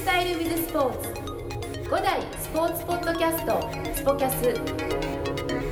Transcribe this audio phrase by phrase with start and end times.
[0.00, 1.08] スタイルウィズスポーツ。
[1.90, 3.70] 5代スポーツポッドキャスト。
[3.94, 4.54] スポキャス。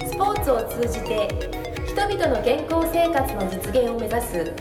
[0.06, 1.28] スポーツを通じて
[1.86, 4.52] 人々の健康生活の実現を目指す。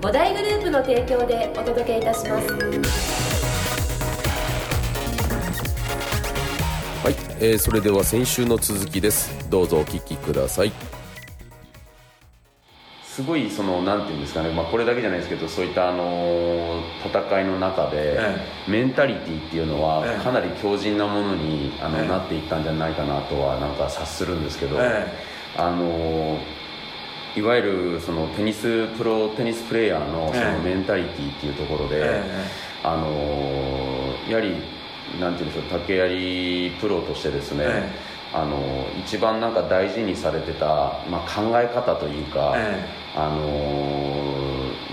[0.00, 2.46] 5大グループの提供でお届けいたします。
[7.02, 9.32] はい、えーそれでは先週の続きです。
[9.50, 10.70] どうぞお聞きください。
[13.16, 18.36] すごいそのなんていうんですかね、まあ、これだけじゃないですけどそういったあの戦いの中で、え
[18.68, 20.22] メンタリティーっていうのはええ。
[20.22, 22.08] かなり強靭なものにあの、ええ。
[22.08, 25.06] なっていったんじゃないかなとはなんか察するんですけど、え
[25.56, 26.38] あの
[27.34, 32.22] いわゆるそのテニスプロテニスプレーヤーのそのええメンタリティーっていうところで、え
[32.84, 33.08] あの
[34.28, 34.56] やはり
[35.18, 40.66] なんていうんでしょう竹槍プロとしてですね、えあの一番なんか大事にされてた、
[41.08, 43.40] まあ、考え方というか、えあの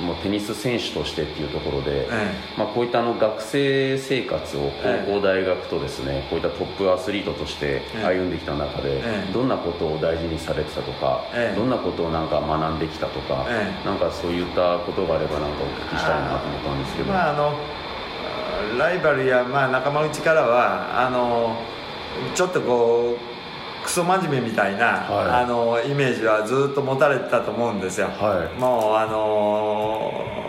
[0.03, 5.05] もうテニス選手としてっていうところで、えまあ、こういったあの学生生活をええ。
[5.05, 8.05] 高校大学とですねこういったトップアスリートとしてええ。
[8.05, 9.33] 歩んできた中で、ええ。
[9.33, 11.55] どんなことを大事にされてたとか、ええ。
[11.59, 13.85] どんなことをなんか学んできたとか、ええ。
[13.85, 17.11] なんかそういったことがあればなんかお聞きしたいなと思ったんですけど。
[17.11, 17.53] まああの
[18.77, 21.57] ライバルや、まあ、仲間内からはあの
[22.33, 23.32] ちょっとこう
[23.83, 25.43] クソ真面目みたいな、はい。
[25.43, 28.59] あのイメージはずっと持たれてたと思うんですよ、はい。
[28.59, 30.43] もうあの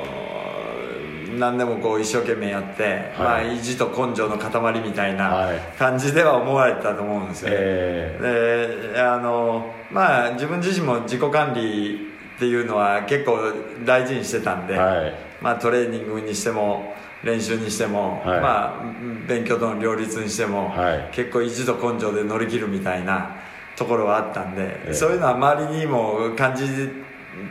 [1.39, 5.59] 何でもこう一生懸命やって、まあ、意地と根性の塊みたいはない。
[5.77, 7.51] 感じでは思われてたと思うんですよ。
[7.51, 8.91] ね、え。
[8.95, 13.39] であのまあ自分自身も自己管理っていうのは結構
[13.85, 15.15] 大事にしてたんで、はい。
[15.41, 16.95] まあ、トレーニングにしても
[17.25, 18.41] 練習にしても、はい。
[18.41, 21.09] まあ、うん勉強との両立にしても、はい。
[21.13, 23.37] 結構意地と根性で乗り切るみたいな
[23.77, 24.95] ところはあったんで、ええ。
[24.95, 26.67] そういうのは周りにも感じ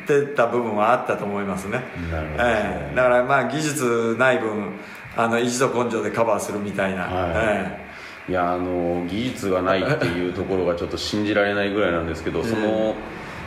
[0.06, 1.84] てた部分はあったと思いますね。
[2.12, 2.44] なるほど。
[2.44, 2.96] ですねええ。
[2.96, 4.74] だからまあ技術ない分
[5.16, 7.32] あの意地と根性でカバーするみたいな、はい。
[7.36, 7.84] え
[8.30, 12.96] いやあの技術がないっていうところがちょっと信じられないぐらいなんですけど、 その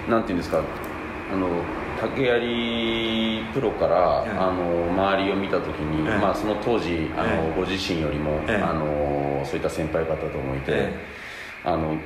[0.09, 0.59] なんていうんですか
[1.33, 1.49] あの
[2.01, 4.39] 竹槍プロから、ええ。
[4.39, 6.19] あの周りを見た時に、ええ。
[6.19, 7.61] まあ、その当時あの、ええ。
[7.61, 8.63] ご自身よりも、ええ。
[8.63, 10.93] あのそういった先輩方ともいて、え
[11.65, 11.97] あの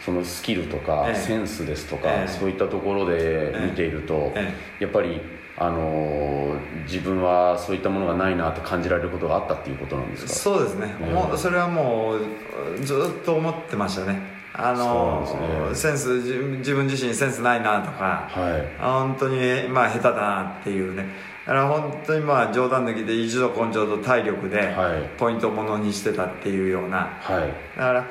[0.00, 1.14] そのスキルとか、ええ。
[1.14, 2.28] センスですとか、ええ。
[2.28, 5.20] そういったところで見ていると、えやっぱり
[5.58, 6.54] あの
[6.84, 10.32] 自分はそういったものがないなって感じられることがあったっていうことなんですか？
[10.32, 18.80] そうですね、ええもうそれはもうずっと思ってましたねあのそうなんですセンス自自分自身センスないなとか、はい。
[18.80, 21.04] 本当にまあ下手だなっていうね。
[21.46, 25.02] だから本当にまあ冗談抜きで意地と根性と体力ではい。
[25.18, 27.10] ポイントをものにしてたっていうような。
[27.20, 27.78] はい。
[27.78, 28.04] だから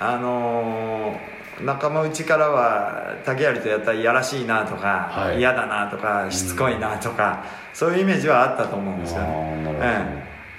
[0.00, 1.34] あのー
[1.64, 5.38] 仲間内からは竹槍とやったらいやらしいなとか、はい。
[5.38, 9.62] 嫌だなとかしつこいなとか、そういうイメージはあったと思うんですよね。
[9.62, 9.78] なるほど。
[9.84, 10.04] え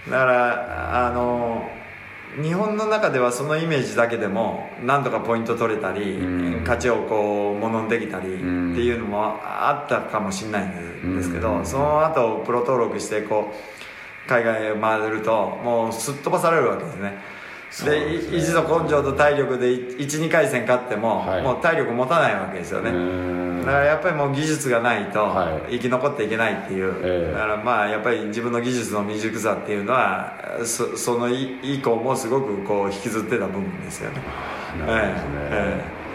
[0.07, 0.11] え。
[0.11, 1.84] だからあのー
[2.41, 6.61] 日本の中ではそのイメージだけでも何とかポイント取れたり、うん。
[6.61, 10.67] 勝ちをこうものにできたりってんいうのもあったかもしれない
[11.05, 11.65] んですけど、うん。
[11.65, 15.31] その後プロ登録してこう海外へ回ると
[15.63, 17.17] もうすっ飛ばされるわけですね
[17.83, 21.41] で意地と根性と体力で12回戦勝っても、はい。
[21.41, 22.91] もう体力持たないわけですよね。
[23.65, 25.73] だからやっぱりもう技術がないとはい。
[25.73, 27.33] 生き残っていけないっていう、ええ。
[27.33, 34.21] だからまあやっぱり自分の技術の未熟さっていうのはそそのい以降もすごくこう引きずってた部分ですよね。
[34.79, 36.05] なるほどですね、え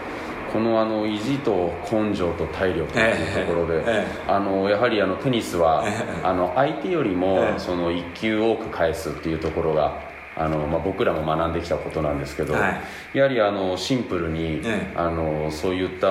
[0.51, 3.83] このあの意地と根性と体力っていうところで、ええ。
[3.87, 6.25] えあのやはりあのテニスは、ええ。
[6.25, 7.59] あの相手よりも、ええ。
[7.59, 10.10] その1球多く返すっていうところが
[10.41, 12.69] あの、まあ、僕らも学んできたことなんですけど、は
[13.13, 13.17] い。
[13.17, 14.93] やはりあのシンプルに、ええ。
[14.95, 16.07] あのそういった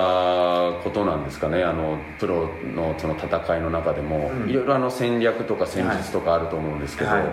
[0.83, 1.63] ことなんですかね。
[1.63, 4.49] あのプロのその戦いの中でも、うん。
[4.49, 7.23] いろいろあの戦略とか戦術とかあると思うんですけど、はい。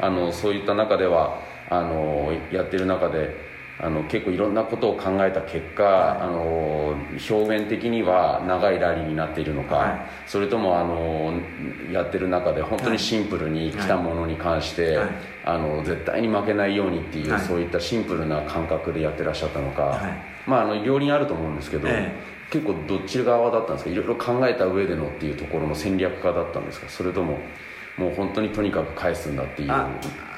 [0.00, 1.40] あのそういった中では
[1.70, 6.20] あのやってる中であの結構いろんなことを考えた結果、はい。
[6.20, 6.94] あの
[7.28, 10.00] 表面的には長いラリーになっているのか、はい。
[10.26, 11.34] それともあの
[11.92, 15.08] やってる中で本当にシンプルに来たものに関して、はい。
[15.44, 17.40] あの絶対に負けないようにっていう、はい。
[17.42, 20.12] そういったシンプルな感覚でやってらっしゃったのか、はい。
[20.48, 22.12] まああの両輪あると思うんですけど、え
[22.50, 23.90] 結構どっち側だったんですか？
[23.90, 26.88] いろいろ考えた上でのっていうところの戦略家だったんですか？
[26.88, 27.38] それとも
[27.96, 29.72] もう本当にとにかく返すんだっていう。
[29.72, 29.88] あ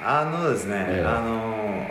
[0.02, 1.06] あのですね、ええ。
[1.06, 1.86] あの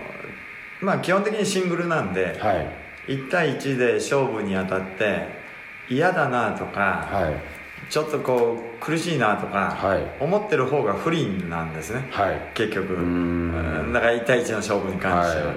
[0.82, 2.68] まあ基本的にシングルなんで、はい。
[3.08, 5.28] 1対1で勝負にあたって
[5.90, 7.92] 嫌だなとか、はい。
[7.92, 10.24] ちょっとこう苦しいなとか、はい。
[10.24, 12.08] 思ってる方が不倫なんですね。
[12.12, 12.40] はい。
[12.54, 12.96] 結局。
[13.94, 15.54] だから1対1の勝負に関しては、は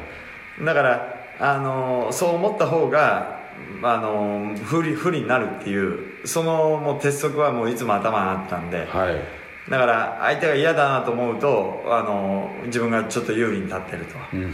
[0.65, 3.38] だからあのそう思った方が
[3.82, 9.38] あの不利不利になるっていうそのもう鉄則はもういつも頭にあったんで、はい
[9.70, 14.49] だから相手が嫌だなと思うとあの自分がちょっと有利に立ってると、うんうんう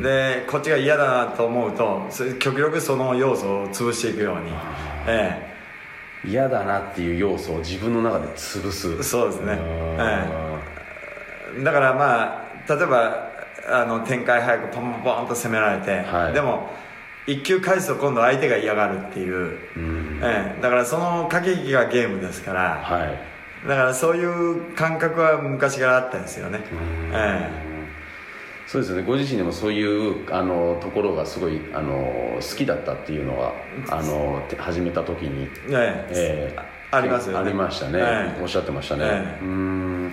[0.00, 2.02] んでこっちが嫌だなと思うと
[2.38, 4.52] 極力その要素を潰していくように、
[5.06, 5.54] え
[6.26, 8.96] 嫌だなっていう要素を自分の中で潰す。
[8.98, 9.52] え、そうですね、
[9.98, 10.28] あ
[11.56, 13.30] ええ、だからまあ例えば
[13.66, 16.32] あの展開早くポンポンと攻められて、はい。
[16.34, 16.68] でも
[17.26, 20.20] 一球返すと今度相手が嫌がるっていう、ーうん。
[20.22, 23.33] ええ、だからその駆け引きがゲームですから、はい
[23.66, 26.60] だからそういう感覚は昔からあったんですよね、
[27.12, 27.64] え
[28.66, 29.04] そうですよね。
[29.04, 33.52] ご自身でもそういうあのところがすごいあの好きだったっていうのは
[33.88, 36.08] あのて始めた時に、ええ。
[36.10, 36.58] ええ。
[36.90, 37.38] ありますよね。
[37.38, 38.42] ありましたね、ええ。
[38.42, 39.44] おっしゃってましたね、ええ。
[39.44, 40.12] うーん。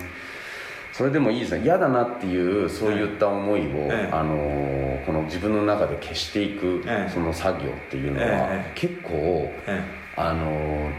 [0.92, 1.64] それでもいいですね。
[1.64, 4.10] 嫌だなっていうそういった思いを、ええ。
[4.12, 7.10] あのこの自分の中で消していく、ええ。
[7.10, 8.72] その作業っていうのは、ええ。
[8.74, 9.82] 結構え。
[10.14, 10.90] あの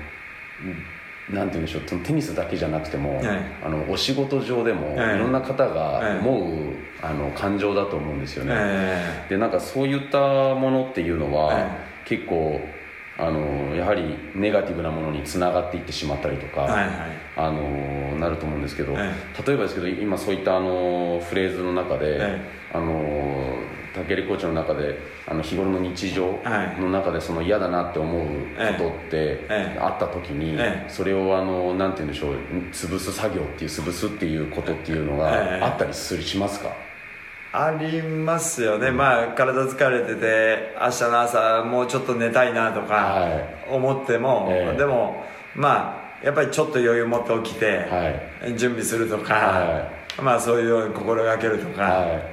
[1.29, 10.19] なんて言うんでしょうテニスだけじゃなくても、えあのお仕事上でも、ええいろんな方がええ思う、あの感情だと思うんですよね、えでなんかそういった
[10.55, 12.59] ものっていうのは、え結構
[13.17, 16.91] あのやはりネガティブなものにつながっていってしまったりとか、はいはい。
[17.35, 19.13] あのなると思うんですけど、え
[19.47, 22.41] 例えばですけど今そういったあのフレーズの中で、え
[22.73, 23.52] あの
[23.93, 24.97] 竹入コーチの中で
[25.27, 26.81] あの日頃の日常はい。
[26.81, 28.29] の中でその嫌だなって思うこ
[28.77, 29.17] とって、
[29.49, 29.79] ええ。
[29.79, 30.89] あった時に、ええ。
[30.89, 32.35] それをあのなんて言うんでしょう
[32.71, 35.59] 潰す作業っていう潰すっていうことっていうのええ。
[35.59, 36.71] があったりするしますか、
[37.51, 44.77] ありますよね、まあ体疲れてて明日の朝もうちょっと寝たいなとかは思っても、ええ。
[44.77, 45.23] でも
[45.55, 48.57] まあやっぱりちょっと余裕持って起きて、はい。
[48.57, 49.91] 準備するとか、は
[50.21, 52.32] まあそういうように心がけるとか、は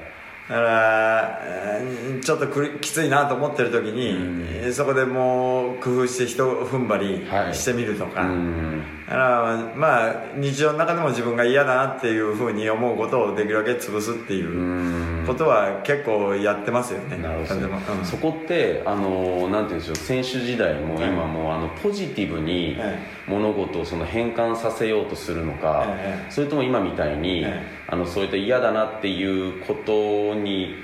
[0.50, 6.96] だからえーちょっとくりきついなと思ってる時に、そこそこでもう工夫して一踏ん張
[7.30, 7.48] はい。
[7.48, 8.82] りしてみるといか、うん。
[9.06, 15.24] だからまあ日常の中でも自分が嫌だなっていうふうに思うことをできるだけ潰すっていううん。
[15.26, 17.16] ことは結構やってますよね。
[17.16, 17.76] なるほど、でも。
[17.78, 18.04] うん。
[18.04, 30.74] そこってあのなんていうんでしょう選手時代もええ今もあのポジティブにえ物事をその変換させようとするのか、ええそれとも今みたいに、ええあのそういった嫌だなっていうことに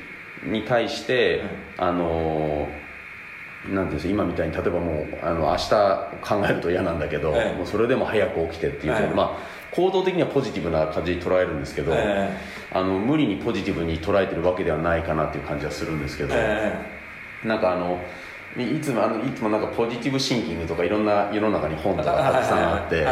[0.45, 1.43] に対して、
[1.77, 2.69] あの
[3.69, 5.71] なんていうんですか今みたいに例えばもうあの明日
[6.23, 7.57] 考えると嫌なんだけど、ええ。
[7.57, 12.37] もうそれでも早く起きてっていうまあ行動的にはポジティブな感じに捉えるんですけど、え
[12.73, 16.97] あの無理にポジティブに捉えてるわけではないかなっていう感じはするんですけど、え。
[17.45, 18.01] なんかあの
[18.59, 23.07] いいつもあのいつもなんかポジティブシンキングとかいろんな世の中に本とかたくさんあって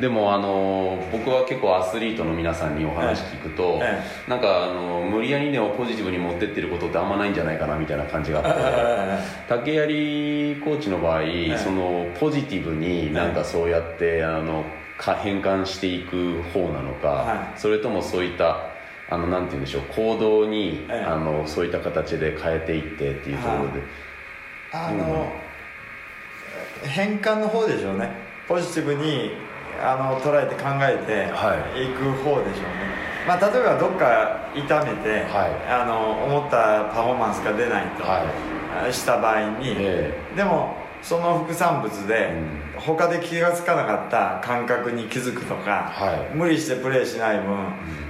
[0.00, 8.50] でもあの僕は結構アスリートの皆さんにお話聞くと、えなんかあの無理やりでもポジティブに持ってってることってあんまないんじゃないかなみたいな感じがあって。
[8.60, 9.18] え
[9.48, 14.64] 竹槍コーチの場合、えそのポジティブになんかそうやって、あの
[14.96, 18.70] か変換していく方なのか、はそれともそういった
[19.10, 23.82] あのなんて言うんでしょう行動に、ええあのそういった形で変えていってっていうところで、
[24.72, 25.32] あの、
[26.84, 28.10] 変換の方でしょうね。
[28.46, 29.32] ポジティブに
[29.82, 31.84] あの捉えて考えてはい。
[31.84, 32.88] いく方でしょうね、
[33.26, 35.72] まあ、例えばどっか痛めて、はい。
[35.72, 38.24] あの思ったパフォーマンスが出ないと、は
[38.90, 42.32] した場合に、えでもその副産物で、
[42.76, 46.36] 他で気が付かなかった感覚に気づくとか、はい。
[46.36, 47.56] 無理してプレーしない分、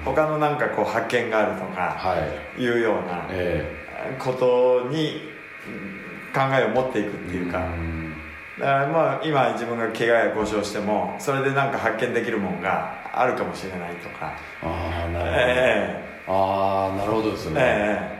[0.04, 2.16] 他のなんかこう発見があるとか、は
[2.56, 2.62] い。
[2.62, 3.70] いうようなえ
[4.18, 5.32] ことに
[5.66, 5.97] うん
[6.38, 8.14] 考えを持っていくってえいうか、ん。
[8.58, 14.32] だからまあ今自分が怪我や故障してもそれでなんか発見できるもんがあるかもしれないとか。
[14.62, 18.18] ああなるほど、えああなるほどですえね、え。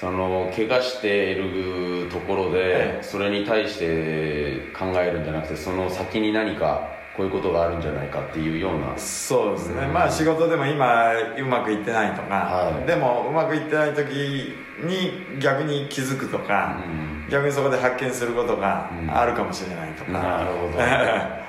[0.00, 3.02] その怪我しているところで、ええ。
[3.02, 8.92] それに対して考えるんじゃなくてその先に何かこういうことがあるんじゃないかっていうような。
[8.96, 9.92] えそうですね、うん。
[9.92, 12.86] まあ仕事でも今うまくいってないとか、はい。
[12.86, 14.08] でもうまくいってない時
[14.80, 17.30] に逆に気づくとか、うん。
[17.30, 19.16] 逆にそこで発見することがうん。
[19.16, 20.78] あるかもしれないとか、なるほど。
[20.82, 21.44] え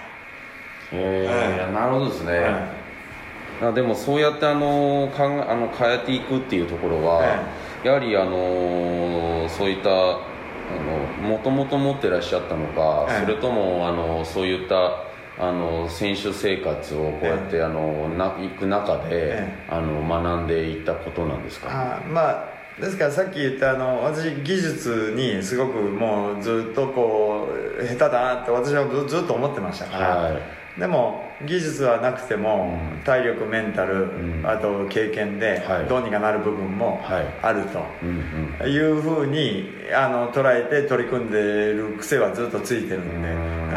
[0.91, 2.85] えええいやなるほどですね、え
[3.61, 7.23] あでもそうやってあのかんあの変えていくっていうところは、
[7.83, 10.19] やはりあのそういったあ
[11.23, 15.05] のもともと持ってらっしゃったのか、ええそれともあのそういった
[15.37, 19.65] あの選手生活をこうやって、あのな行く中で、え。
[19.69, 27.47] あの学んでいったことなんですか、あまあですからさっき言ったあの私技術にすごくもうずっとこ
[27.79, 33.03] う下手だなって私はずずっと思ってましたから、はいでも技術はなくても、うん。
[33.03, 34.43] 体力メンタル、ん。
[34.45, 35.85] あと経験ではい。
[35.85, 37.25] どうにかなる部分もはい。
[37.41, 38.67] あると。
[38.67, 43.29] いうふうにあの捉えて取り組んでる癖はずっとついてるんで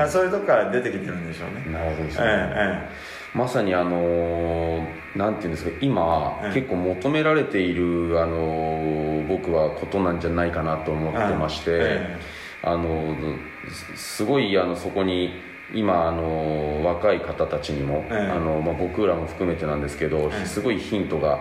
[0.02, 0.08] うん。
[0.08, 1.72] そういうとこから出てきてるんでしょうね。
[1.72, 12.18] なるほどですね、えええまさにあのなんていうんですか今、うん結構求められているあの僕はことなんじゃないかなと思ってまして、え
[12.62, 13.14] あの
[13.94, 15.30] すすごいあのそこに
[15.74, 18.16] 今あの若い方たちにも、ええ。
[18.30, 20.46] あのまあ、僕らも含めてなんですけど、ええ。
[20.46, 21.40] すごいヒントが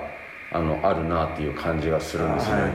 [0.52, 2.62] あのあるなっていう感じがするんですね。
[2.62, 2.72] はい。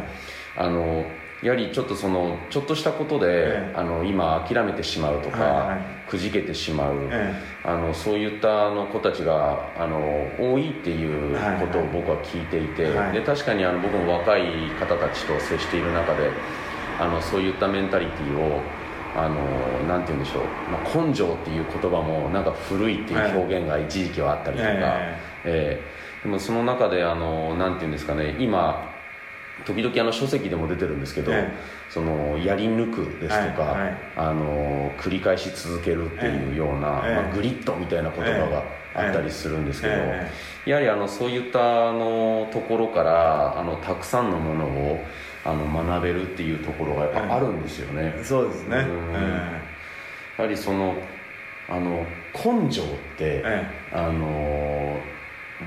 [0.57, 1.05] あの
[1.43, 3.77] やはりちょっとそのちょっとしたことで、ええ。
[3.77, 6.09] あの今諦めてしまうとか、はいはい。
[6.09, 9.99] くじけてしまう、えあのそういったあの子たちがあの
[10.39, 11.89] 多いっていうことをはい。
[11.89, 13.13] はい僕は聞いていて、はい。
[13.13, 16.31] で確かにあの僕も若い方たちと接している中で
[16.99, 18.61] あのそういったメンタリティーを
[19.15, 19.35] あの
[19.87, 25.83] なんて言うんでしょう、まあ、根性っていう言葉もなんか古いっていう表現が一時期はあったりとか、ええ。
[25.85, 28.37] えでもその中であのなんて言うんですかね。
[28.39, 28.91] 今
[29.67, 31.53] 時々あの書籍でも出てるんですけど、え
[31.91, 33.97] そのやり抜くですとか、はいはい。
[34.17, 37.15] あの繰り返し続けるっていうような、ええ。
[37.15, 38.65] まあ、グリッドみたいな言葉が
[38.95, 40.31] あったりするんですけど、え。
[40.65, 45.05] やはりあのそういったあのところからあのたくさんのものを
[45.45, 48.15] あの学べるっていうところがやっぱあるんですよね。
[48.17, 48.85] えそうですね、や
[50.45, 50.95] はりその
[51.69, 52.85] あの根性っ
[53.17, 54.97] て、えあの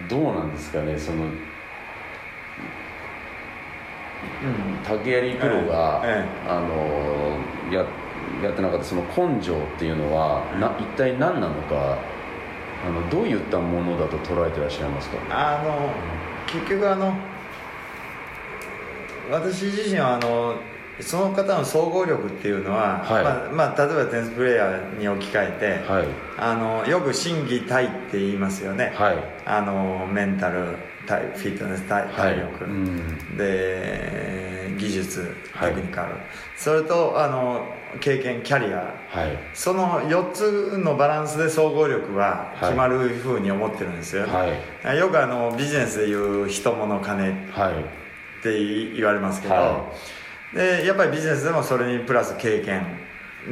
[0.08, 0.98] どうなんですかね。
[0.98, 1.32] そのうん
[4.84, 7.38] 竹槍プロが、えあの
[7.72, 7.86] や
[8.44, 11.98] やってなかったその根性っていうのは、な一体何なのか
[12.86, 15.18] あのどういったものだと捉えてらっしゃいますか？
[15.30, 15.90] あの
[16.48, 17.14] 結局あの
[19.32, 20.56] 私自身はあの
[21.02, 23.24] その方の総合力っていうのは、はい。
[23.24, 26.08] まあまあ、例えばテニスプレーヤーに置き換えて、はい。
[26.38, 29.18] あのよく心技体って言いますよね、はい。
[29.46, 33.38] あのメンタル体フィットネス体体力、はいうん。
[33.38, 35.74] で技術はい。
[35.74, 36.16] テクニカル、
[36.56, 37.66] それとあの
[38.00, 38.94] 経験キャリア。
[39.10, 39.38] はい。
[39.54, 47.34] その4つのバランスで総合力は決まるふうに思ってるんですよよくあのビジネスでいう人物金
[48.50, 49.92] っはいて言われますけど、は
[50.54, 52.86] でやっぱりビジネスでもそれにプラス経験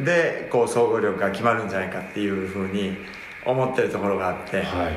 [0.05, 2.97] でこう総合力が決まるんじゃないかっていうふうに
[3.45, 4.93] 思ってるところがあって、はい。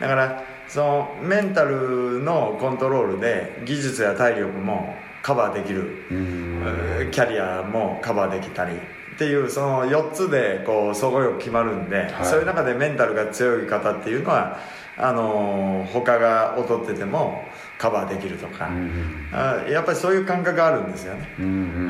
[0.00, 7.10] だからそのメンタルのコントロールで技術や体力もカバーできる、うん。
[7.10, 12.24] キャリアもカバーできたりっていうその4つでこう総合力決まるんで、はい。
[12.24, 14.58] そういう中でメンタルが強い方っていうのは
[14.96, 17.44] あの他が劣ってても
[17.80, 21.88] カバーできるとか、うんあやっぱりそういう感覚があるんですよね、うん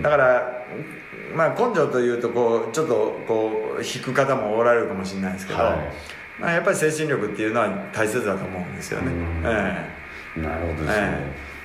[0.00, 0.64] だから
[1.34, 5.78] まあ根性というとこうちょっとこう引く方もおられるかもしれないですけど、はい。
[6.40, 9.42] まあ、やっぱり精神力っていうのは大切だと思うんですよね、うん。
[9.44, 10.92] えなるほどですね、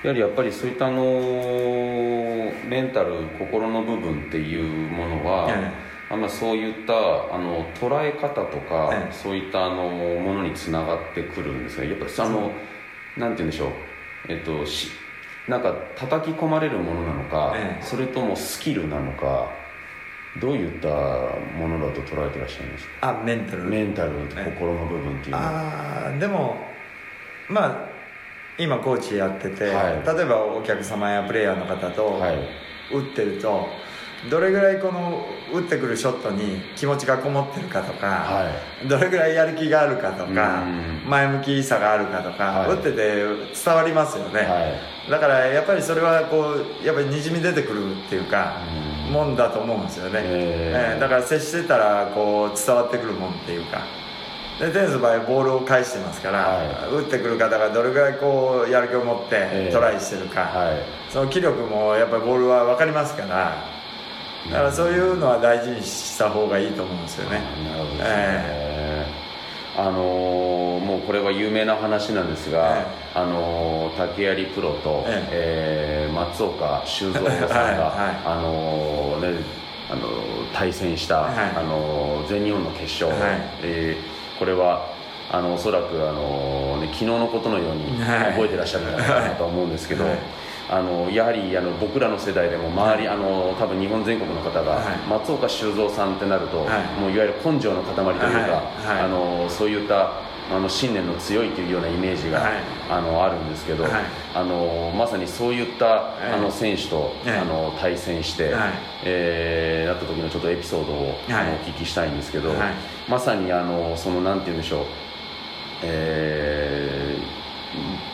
[0.04, 1.04] えやはりやっぱりそういったあの
[2.68, 5.72] メンタル心の部分っていうものは、え
[6.10, 9.14] あんまそういったあの捉え方とか、ええ。
[9.14, 12.52] そういったあのものにつながってくるんですがやっぱりあの
[13.18, 13.72] なんて言うんでしょう。
[14.30, 14.90] えっとし
[15.48, 17.84] なんか叩き込まれるものなのか、ええ。
[17.84, 19.50] それともスキルなのか
[20.40, 22.92] どういったものだと捉えてらっしゃいますか？
[22.94, 23.64] えあメンタル。
[23.64, 25.44] メンタルええ心の部分っていうのは。
[25.44, 26.56] ああでも
[27.50, 27.90] まあ
[28.58, 30.18] 今コーチやってて、はい。
[30.18, 32.38] 例えばお客様やプレイヤーの方とはい。
[32.92, 33.68] 打ってると、
[34.30, 38.52] どれぐらいこの打ってくるショットに気持ちがこもってるかとか、は
[38.88, 41.10] どれぐらいやる気があるかとかうん。
[41.10, 42.70] 前向きさがあるかとか、はい。
[42.78, 45.12] 打ってて伝わりますよね、はい。
[45.12, 48.62] だからやっぱりそれはこうやっぱりにじみ出てくるっていうか、
[49.08, 49.14] うん。
[49.14, 50.94] もんだと思うんですよね、えー。
[50.94, 53.82] えーだから接してたらこう伝わってくるもんっていうか。
[54.60, 59.66] でテニスの場合ボールを返してますから、は打ってくる方がどれぐらいこうやる気を持っえー。
[59.68, 60.78] てトライしてるか、はい。
[61.12, 63.73] その気力もやっぱりボールは分かりますから
[64.52, 69.06] だからそういうのは大事にした方がいいと思うんですよね、なるほどですね、
[69.78, 72.86] あのーもうこれは有名な話なんですが、え
[73.16, 75.28] あのー竹槍プロと、え。
[75.32, 78.18] えー松岡修造さんが、 はいはい。
[78.26, 79.40] あのーね
[79.90, 80.06] あのー
[80.54, 81.34] 対戦した、はい。
[81.56, 83.40] あのー全日本の決勝、はい。
[83.64, 84.88] えーこれは
[85.32, 88.34] あのおそらく、あのーね、昨日のことのようにはい。
[88.34, 90.14] 覚えてらっしゃるんじゃないかなと思うんですけど、はい
[90.70, 94.98] あのやはりあの僕らの世代でも周り、あの多分日本全国の方が、はい。
[95.10, 97.00] 松岡修造さんってなると、はい。
[97.00, 98.88] もういわゆる根性の塊というか、はい。
[98.88, 99.00] はい。
[99.02, 100.12] あのそういった
[100.52, 102.54] あの信念の強いというようなイメージが、はい。
[102.90, 103.92] あのあるんですけど、はい。
[104.34, 105.90] あのまさにそういった、い。
[106.34, 108.72] あの選手と、はいあの対戦して、はい。
[109.04, 111.16] えーなった時のちょっとエピソードを、はい。
[111.34, 112.58] あのお聞きしたいんですけど、はい。
[113.10, 114.86] まさにあのそのなんて言うんでしょう、
[115.84, 117.13] えー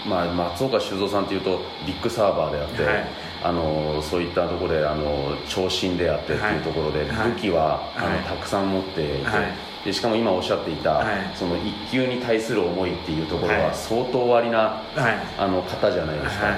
[0.09, 3.07] まあ、松岡修造さんというとビッグサーバーであって、はい。
[3.41, 7.31] あのそういったところであの長身であってっていうところで、はい。
[7.31, 9.85] 武器は、あのはいたくさん持っていて、はい。
[9.85, 11.31] でしかも今おっしゃっていた、はい。
[11.35, 13.75] その一球に対する思いっていうところははい。
[13.75, 15.17] 相当おありな、はい。
[15.37, 16.55] あの方じゃないですか、はい。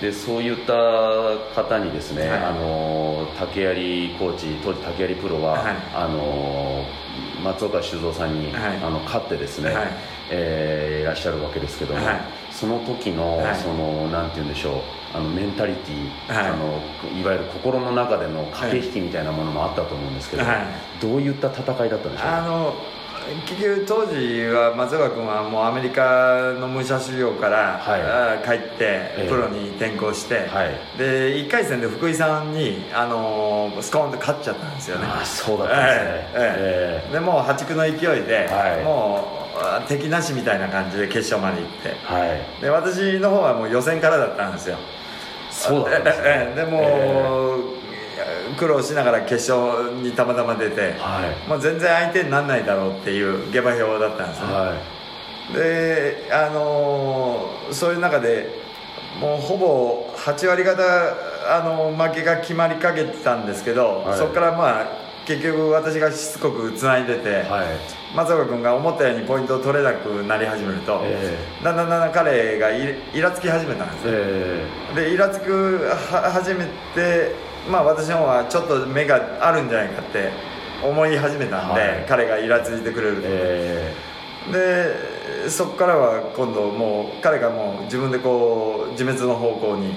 [0.00, 0.72] でそういった
[1.54, 2.44] 方にですね、はい。
[2.44, 5.76] あの竹槍コーチ当時竹槍プロは、はい。
[5.94, 6.84] あの
[7.44, 8.76] 松岡修造さんに、はい。
[8.78, 9.86] あの勝ってですね、はい。
[10.30, 12.20] えーいらっしゃるわけですけども、はい
[12.64, 13.56] その時の、はい。
[13.56, 16.46] そのなんて言うんでしょうあのメンタリティ、はい。
[16.48, 16.80] あの
[17.20, 20.56] いわゆる心の中での駆け引きみたいなものもあったと思うんですけど、はい。
[21.00, 22.26] どういった戦いだったんでしょう？
[22.26, 22.74] かあの
[23.46, 28.46] 結局当時は松岡君はもうアメリカの武者修行から、はい。
[28.46, 29.28] 帰ってええ。
[29.30, 30.98] プロに転向して、はい。
[30.98, 35.06] で1回戦で福井さんに、あのースコーンと勝っちゃったんですよね。
[35.06, 37.12] ああそうだったんですね、ええ。
[37.12, 38.84] でもう破竹の勢いで、はい。
[38.84, 39.33] もう
[39.76, 41.88] あ敵なしみたいな感じで決勝まで行って。
[42.04, 42.60] はい。
[42.60, 44.76] で私の方はもう予選からだったんですよ。
[45.50, 46.24] そうだったんですね。
[46.26, 46.56] ええ。
[46.56, 47.58] でも、
[48.56, 51.48] 苦労しながら決勝にたまたま出て、はい。
[51.48, 54.74] もう全然相手にならないだろうっていう下馬評だったんですね、は
[55.54, 58.48] であのーそういう中で
[59.20, 60.82] もうほぼ8割方、
[61.48, 64.18] あの負けが決まりかけてたんですけど、はい。
[64.18, 67.66] そこからまあ結局私がしつこくつないでて、いはい。
[68.14, 77.34] 松岡君が思ったようにポイントを取れなくなり始めると、えだんだんだんだん彼がイイラつき始めたんですよ、えでイラつくは始めて
[77.70, 80.30] まあ私の方はちょっと目があるんじゃないかって
[80.82, 82.06] 思い始めたんで、はい。
[82.08, 83.94] 彼がイラついてくれると、え
[84.52, 89.94] でそこからは今度もう彼がもう自分でこう自滅の方向に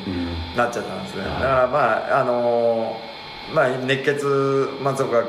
[0.55, 1.31] なっちゃったんですね、はい。
[1.33, 2.97] だからまああの
[3.53, 4.25] まあ熱血
[4.81, 5.23] 松岡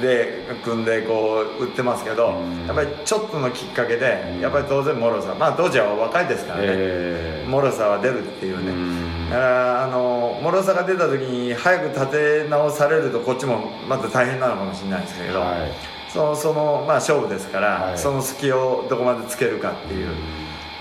[0.00, 2.66] で組んでこう売ってますけど、うん。
[2.66, 4.40] やっぱりちょっとのきっかけで、うん。
[4.40, 7.48] やっぱり当然脆さまあ当時は若いですからね、ええ。
[7.48, 9.30] 脆さは出るっていうね、うん。
[9.30, 12.10] だからあの脆さが出た時に早く立
[12.44, 15.72] て直されるとこっちもまた大変なのかもしれないですけど、はい。
[16.08, 17.98] そのその、まあ、勝負ですから、はい。
[17.98, 20.08] その隙をどこまでつけるかっていう、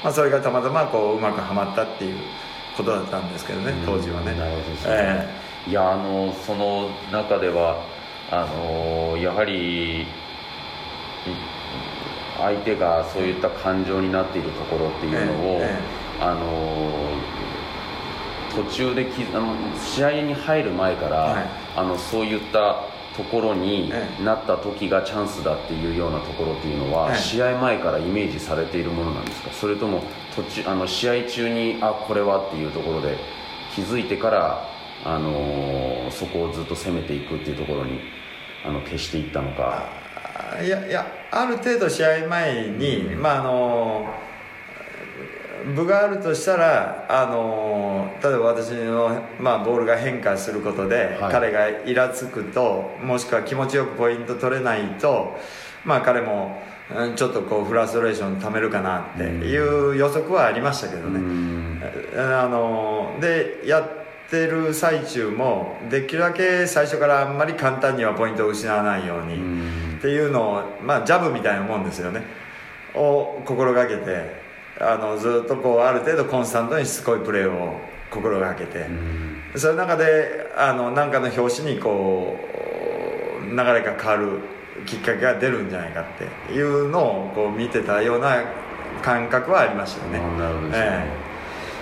[0.03, 2.17] まあ、それがたまたまこううまくはまったっていう
[2.75, 7.84] ことだったんですけどね当時はね、なるほどですね、えいやあのその中では
[8.32, 10.06] あのやはりい
[12.38, 17.10] 相手がそういった感情になっているところっていうのを、ええあの
[18.56, 21.46] 途中できあの試合に入る前から、はい。
[21.75, 22.84] あのそういった
[23.18, 24.24] ところにええ。
[24.24, 27.18] なった時がチャンスだっていうようなところっていうのは、ええ。
[27.18, 29.51] 試合前からイメージされているものなんですか？
[29.51, 33.18] それとも途中あの試合中にあこれはっていうところで
[33.74, 34.66] 気づいてから、
[35.05, 38.00] あのーそこをずっと攻めていくっていうところに
[38.63, 39.89] あの消していったのか。
[40.57, 44.05] あいやいやある程度試合前に、まああの
[45.75, 51.31] 部があるとしたら、あの例えば私の、まあ、ボールが変化することで、はい。
[51.31, 55.35] 彼がイラつくともしくは気持ちよくポイント取れないと、
[55.83, 56.61] まあ、彼も
[56.96, 61.81] うんちょっとこうフラストレーションためるかなっていう予測はありましたけどうね、ん。
[62.15, 69.96] あのでやってる最中もできるだけ最初からあんまり簡単にはポイントを失わないように、うん。
[69.98, 72.24] っていうのを、まあ、ジャブみたいなもんですよね。
[72.94, 74.44] を心がけて
[74.79, 79.59] あのずっとこうある程度コンスタントにしつこいプレーを心がけて、うん。
[79.59, 82.38] そういう中であの何かの表紙にこ
[83.42, 84.40] う流れが変わる
[84.85, 86.05] きっかけが出るんじゃないかっ
[86.48, 88.44] ていうのをこう見てたような
[89.01, 90.20] 感覚はありましたよね。
[90.20, 90.68] あなるほど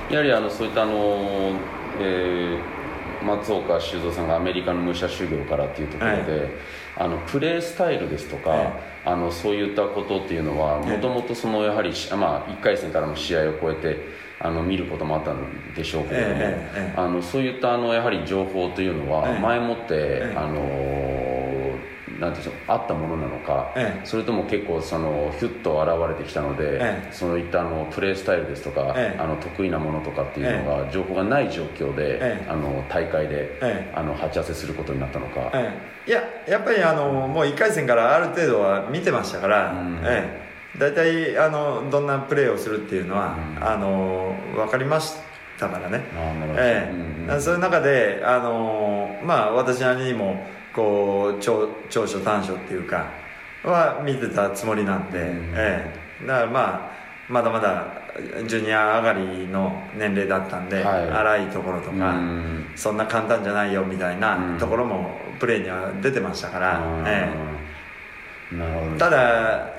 [0.09, 1.53] やはりあのそういったあの、
[1.99, 2.83] えー
[3.23, 6.51] 松岡修造さんがアメリカの武者修行からっていうところで、はい。
[6.95, 8.73] あのプレースタイルですとか、はい。
[9.05, 10.89] あのそういったことっていうのははい。
[10.89, 13.97] もともとそのやはり、しまあ、1回戦からの試合を超えて
[14.39, 21.32] あの見ることもあったんでしょうけれども、あのそういったあのやはり情報というのはええ前もって、ええあの
[22.23, 24.05] なんていうんでしょうあったものなのか、ええ。
[24.05, 27.11] それとも結構そのヒュッと現れてきたので、ええ。
[27.11, 29.19] そういったあのプレースタイルですとか、ええ。
[29.19, 32.45] あの得意なものとかっていうのが情報がない状況で、ええ。
[32.49, 33.93] あの大会で、ええ。
[33.93, 35.71] あの鉢合わせすることになったのか、え
[36.07, 36.09] え。
[36.09, 39.99] いややっぱりあのもう1回戦からある程度は見てましたから、うん。
[40.03, 40.39] え
[40.75, 43.63] え、大体あのどんなプレーをするっていうのは、うん。
[43.63, 45.15] あの分かりまし
[45.59, 46.01] たからね、
[47.39, 53.07] そういう中であの、まあ、私なりにもこう長長所短所っていうか
[53.63, 55.27] は見てたつもりなんで、うん。
[55.55, 56.93] ええ、だからまあ
[57.29, 57.87] まだまだ
[58.45, 61.09] ジュニア上がりの年齢だったんで、はい。
[61.09, 62.65] 荒いところとか、うん。
[62.75, 67.31] そんな簡単じゃないよみたいなところもプレーには出てましたから、え
[68.51, 68.95] うんなるほど。
[68.95, 69.73] えただ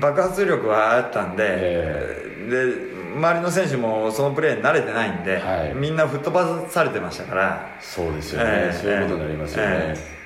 [0.00, 2.46] 爆発力はあったんで,、え。
[2.50, 5.74] で周りの選手もそのプレーに慣れてないんで、はい。
[5.74, 7.76] みんな吹っ飛ばされてましたから。
[7.80, 10.18] そうですよね、ええそういうことになりますよね、え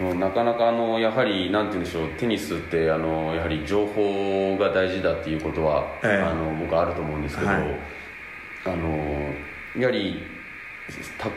[0.00, 6.22] うんなかなかあのやはりなんて言うんでしょうテニスってあのやはり情報が大事だっていうことは、ええ。
[6.22, 7.80] あの僕はあると思うんですけど、はい。
[8.66, 9.32] あの
[9.80, 10.22] やはり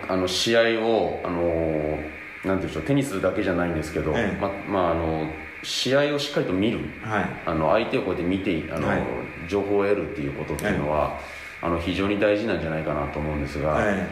[0.08, 1.99] たあの試合をあのなんて
[2.45, 4.41] 言うんでしょうテニスだけじゃないんですけど、ええ。
[4.41, 5.27] ままああの
[5.63, 6.80] 試合をしっかりと見る。
[7.04, 7.26] はい。
[7.46, 9.02] あの相手をこうやって見てあの、はい。
[9.48, 11.20] 情報を得るっていうことっていうのは、
[11.62, 14.08] あの非常に大事なんじゃないかなと思うんですが、え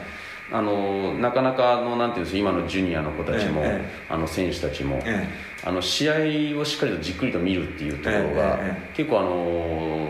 [0.52, 5.28] あのなかなかあのなんていうんですか今のジュニアの子たちも、えあの選手たちも、え
[5.64, 10.10] あの試合をしっかりとじっくりと見るっていうところが、ええ結構あの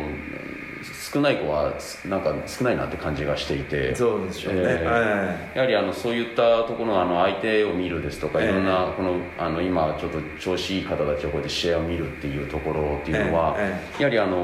[1.16, 1.74] 少ない子は
[2.10, 3.96] なんか少ないなって感じがしていて。
[3.96, 4.62] そうでしょうね。
[4.64, 8.50] えーやはりあのそういったところのあの相手を見るですとか、ええ。
[8.50, 14.38] いろんなこのあの今ちょっと調子いい方たちをこうやって試合を見るっていうところっていうのは、えやはりあの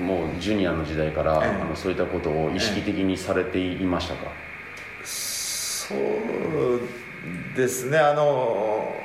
[0.00, 1.62] もうジュニアの時代から、ええ。
[1.62, 4.32] あのそういったことを意識的にされていましたか、
[5.04, 6.80] そう
[7.56, 7.98] ですね。
[7.98, 8.96] あの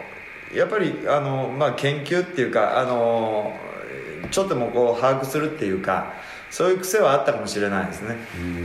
[0.55, 3.53] やっぱりあの、まあ、研究っていうかあの
[4.31, 6.22] ちょっともこう把握するっていうか
[6.53, 8.15] そういう癖はあったかもしれないですね、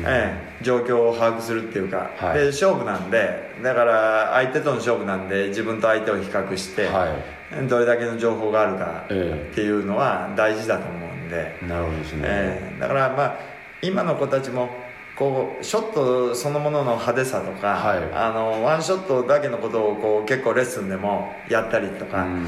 [0.04, 2.38] ええ、状況を把握するっていうか、はい。
[2.38, 3.48] で勝負なんで。
[3.62, 7.66] だから相手との勝負なんで自分と相手を比較して、はい。
[7.66, 12.78] どれだけの情報があるかえっていうのは大事だと思うんで、なるほどですね、ええ。
[12.78, 13.36] だからまあ
[13.80, 14.68] 今の子たちも
[15.16, 17.98] こうショットそのものの派手さとか、はい。
[18.12, 22.24] あのワンショットだけのことをこう結構レッスンでもやったりとか。
[22.24, 22.46] うん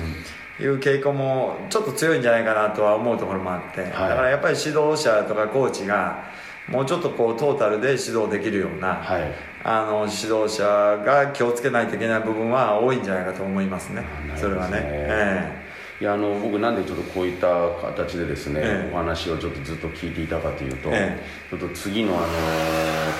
[0.60, 6.24] いう傾向もちょっと強いんじゃないかなとは思うところもあって、だからやっぱり指導者とかコーチが
[6.68, 9.32] もうちょっとこうトータルで指導できるような、はい。
[9.62, 10.64] あの指導者
[11.04, 13.96] が気をつけないといけない部分は多いんじゃないかと思いますね。
[13.96, 14.80] なるほどそれはね。
[14.82, 15.60] え
[16.00, 17.46] いやあの僕なんでちょっとこういった
[17.82, 18.94] 形でですね、ええ。
[18.94, 21.20] お話をちょっとずっと聞いていたかというと、え。
[21.50, 22.26] ちょっと次のあの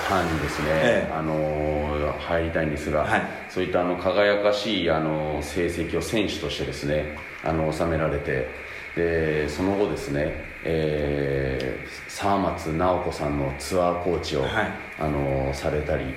[0.09, 1.13] ターンにですね、ええ。
[1.13, 3.21] あの入りたいんですが、はい。
[3.49, 8.47] そういったあの輝かしいあの成績を選手としてですねあの収められて
[8.95, 14.51] でその後ですね、えー沢松直子さんのツアーコーチを、はい。
[14.99, 16.13] あのされたり、はい。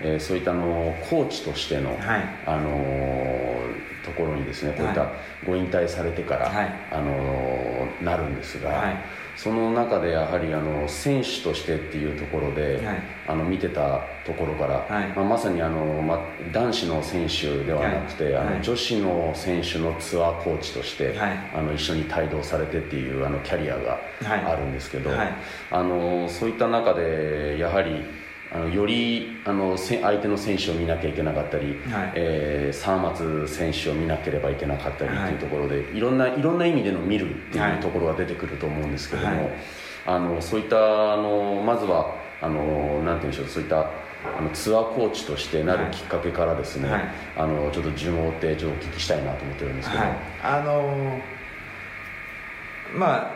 [0.00, 2.22] えーそういったあのコーチとしての、はい。
[2.46, 3.60] あの
[4.04, 5.10] ところにですねこういったはい。
[5.46, 6.72] ご引退されてから、はい。
[6.90, 8.96] あのなるんですが、はい
[9.36, 13.02] その中でやはりあの選手としてっていうところで、はい。
[13.26, 15.08] あの見てたところから、はい。
[15.08, 16.18] まあ、まさにあの、まあ、
[16.52, 18.54] 男子の選手ではなくて、あのはい。
[18.54, 21.38] はい女子の選手のツアーコーチとして、はい。
[21.54, 24.44] あの一緒に帯同されてっていうあのキャリアがはい。
[24.44, 25.34] あるんですけど、はい。
[25.70, 28.02] あのそういった中でやはり
[28.54, 32.12] あのよりあのせ相手の選手を見なきゃいけなかったり、はい。
[32.14, 35.32] えー沢松選手を見なければいけなかったりってはい。
[35.32, 37.72] いうところで、い、ろんないろんな意味での見るってはい。
[37.72, 39.52] いうところが出てくると思うんですけども、はい。
[40.06, 47.02] あのそういったあのまずはあのなんて言うんでしょうそういったあのツアーコーチとしてなるきっかけからですね、はい。
[47.36, 51.20] あのちょっと順を追ってちょっとお聞きしたいなと思ってるんですけど、はい、あのー
[52.96, 53.30] まあ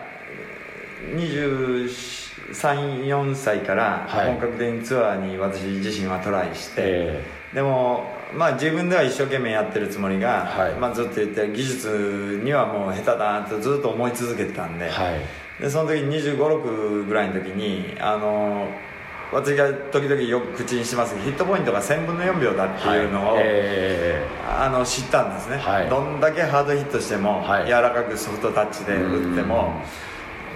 [2.53, 4.27] 234歳からはい。
[4.29, 10.73] 本格的にツアーに私自身はトライして、えでもまあ自分では一生懸命やってるつもりが、はい。
[10.75, 15.21] まあ、ずっと言って技術にはもう下手だなとずっと思い続けてたんで,、ーはい。
[15.63, 18.89] でその時2 5 6ぐらいの時にあのー
[19.31, 23.43] 私が時々よく口にしますヒットポイントが1000分の4秒だっていうのを、はい。
[23.45, 24.27] え
[24.59, 25.89] あの知ったんですね、はい。
[25.91, 27.67] どんだけハードヒットしても、はい。
[27.67, 29.83] 柔らかくソフトタッチで打っても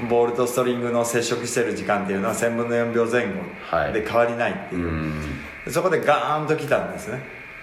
[0.09, 3.33] ボールとストリングの接触してる時間っていうのは1000分の4秒前後
[3.93, 5.73] で変わりないっていう、ーうん。
[5.73, 7.21] そこでガーンと来たんですね。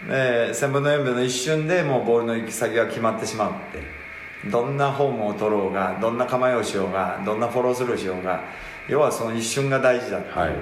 [0.07, 8.41] で1000分の4秒の一瞬でもうボールの行き先が決まってしまうってどんなフォームを取ろうがどんな構えをしようがどんなフォロースルーしようが
[8.87, 10.53] 要はその一瞬が大事だっていう、はい。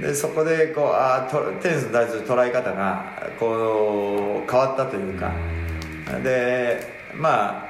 [0.00, 1.26] でそこでこうあ
[1.62, 5.32] テニスに対する捉え方がこう変わったというか、
[6.22, 7.65] でまあ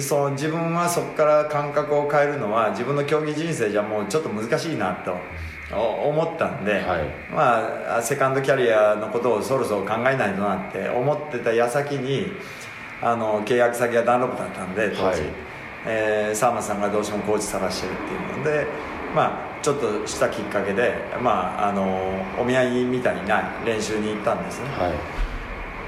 [0.00, 5.16] その自分はそこから感覚を変えるのは自分の競技人生じゃもうちょっと難しいなと
[5.74, 7.04] お思ったんで、はい。
[7.30, 12.26] まあセカンドキャリアのことをそろそろ考えないとなって思ってた矢先に
[13.00, 15.20] あの契約先がダンロップだったんで当時、はい。
[15.86, 18.66] えー沢松さんがどうしてもコーチ探してるっていうので
[19.14, 24.68] まあちょっとしたきっかけで、まあ、あのお見合いみたいな練習に行ったんですね。
[24.70, 25.21] はい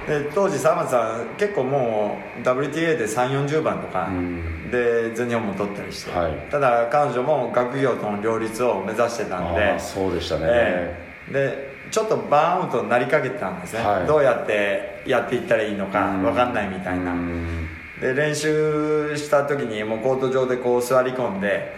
[0.06, 4.70] で当時沢松さん結構もう WTA で3 4 0番とかうん。
[4.70, 6.32] で全日本も取ったりして、はい。
[6.50, 10.96] ただ彼女も学業との両立を目指してたんでそうでしたね、え
[11.30, 11.32] え。
[11.32, 14.06] でちょっとバーンアウトになりかけてたんですね、はい。
[14.06, 17.12] どうやってやっていったらいいのか分かんないみたいな。
[17.12, 17.68] うん。
[18.00, 21.72] で練習した時にもうコート上でこう座り込んで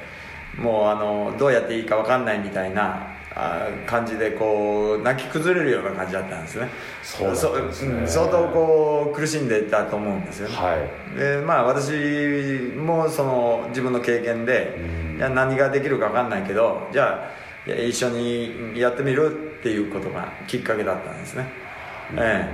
[0.58, 6.70] もうあのどうやっていいか分かんないみたいなあ感じでこう泣き崩れるような感じだったんですね。
[7.02, 7.98] そうね。
[8.00, 10.76] うん相当こう苦しんでいたと思うんですよね、は
[11.14, 11.18] い。
[11.18, 11.92] でまあ私
[12.74, 15.18] もその自分の経験で、うん。
[15.18, 17.30] いや何ができるか分かんないけどじゃ
[17.68, 21.46] あ一緒にやってみるっていうことがきっかけだったんですね、
[22.16, 22.48] え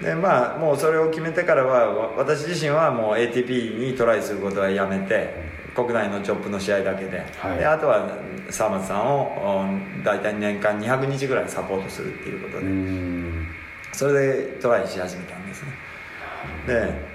[0.00, 0.04] え。
[0.06, 7.58] でまあもうそれを決めてからはわ私自身はもう ATP にトライすることはやめて国内のチョップの試合だけで,、はい。
[7.58, 8.08] であとは
[8.50, 13.46] 沢松さんをお大体年間200日ぐらいサポートするっていうことうで、ん。
[13.92, 15.68] それでトライし始めたんですね。
[16.66, 17.12] で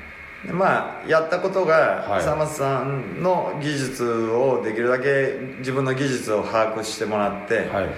[0.47, 2.21] でまあやったことがはい。
[2.21, 7.89] 沢松さんの技術をできるだけ自分の技術を把握してもらって、はい。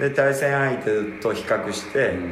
[0.00, 2.30] で対戦相手と比較して、うん。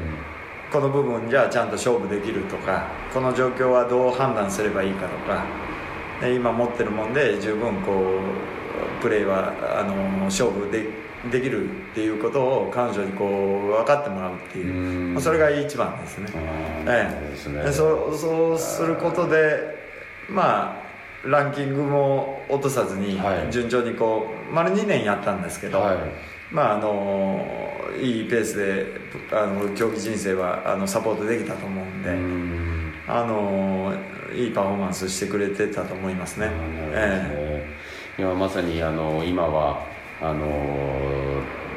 [0.73, 5.41] この部分じゃあちゃんと勝負できるとかこの状況はどう判断すればいいかとかで
[6.23, 10.87] 今持ってるもんで十分こうプレーはあの勝負で
[11.31, 16.29] できるっていうことを彼女にこう分かってもらうっていうそれが一番ですね。
[16.87, 17.11] え
[17.67, 17.73] え。
[17.73, 19.77] そうそうそうすることで
[20.29, 20.81] ま
[21.25, 23.53] あランキングも落とさずにはい。
[23.53, 25.97] 順調にこう丸2年やったんですけど、はい。
[26.51, 27.45] まああの
[28.01, 28.87] いいペースで
[29.33, 32.93] あの競技人生はあのサポートできたと思うんで、うん。
[33.09, 33.93] あの
[34.37, 36.51] いいパフォーマンスしてくれてたと思いますね。
[36.93, 37.67] え
[38.19, 38.23] え。
[38.23, 39.85] 今まさにあの今は
[40.21, 40.47] あの、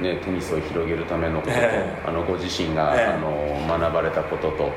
[0.02, 2.08] ね、テニスを広げるためのことと、ええ。
[2.08, 3.06] あのご自身が、ええ。
[3.06, 4.72] あの学ばれたことと、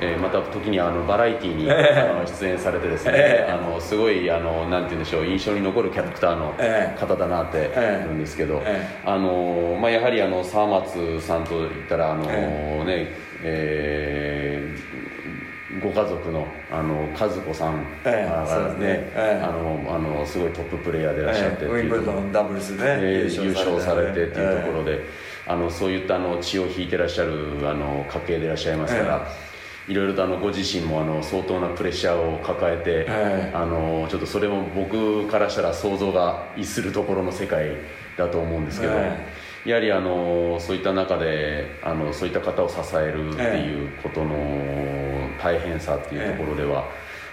[0.00, 0.16] ええ。
[0.16, 2.10] ーまた時にあのバラエティーに、ええ。
[2.10, 3.52] あの出演されてですね、ええ。
[3.52, 7.00] あのすごいあのなんて言うんでしょう印象に残るキャラクターのええ。
[7.00, 12.84] 方だなってええ思うんですけど、えあのまあ、やはりあの沢松さんといったらあの、え。
[12.84, 13.08] ね
[13.42, 15.13] えー
[15.84, 19.12] ご家族のあの和子さんええがねね。
[19.14, 19.44] ええ。
[19.44, 24.26] あのあのすごいトッププレーヤーでいらっしゃってウィンブルドンダブルスで、えー優勝されて。
[24.26, 25.04] っていうところで、で、
[25.46, 29.28] あのそういったあの血を引いてらっしゃるあの家系でいらっしゃいますから、
[29.86, 33.52] いろいろとあのご自身もあの相当なプレッシャーを抱えて、ええ。
[33.54, 37.72] あのちょっとそれも僕からしたら想像が逸するところの世界
[38.16, 39.26] だと思うんですけど、え
[39.64, 44.36] やはりあのそういった中であのそういった方を支えるっていうことの
[45.42, 46.84] 大変さっていうところでは、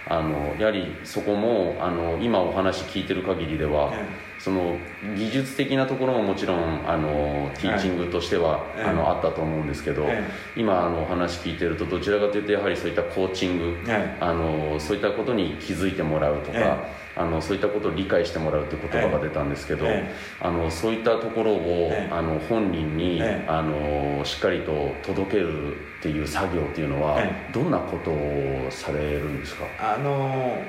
[0.08, 4.06] あのやはりそこもあの今お話聞いてる限りでは、え
[4.42, 4.76] その
[5.16, 10.24] 技術的なところももちろんあのティーチングとしては、ええあのあったと思うんですけど、え
[10.56, 16.76] 今あのお話聞いてるとどちらかというとやはりそういったコーチング、えあのそういったことに気づいてもらうとか、え
[17.14, 29.66] あのそういったことを理解してもらうという言葉が出たんですけど、えあのそういったところを、ええあの本人に、ええあのしっかりと届けるっていう作業っていうのは、えどんなことをされるんですか？
[29.78, 30.60] あの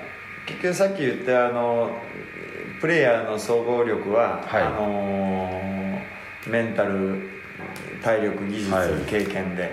[0.46, 1.90] 結局さっき言ったあの
[2.84, 4.62] プレイヤーの総合力は、はい。
[4.62, 6.02] あの
[6.46, 7.18] メンタル
[8.04, 9.72] 体力技術、はい経験で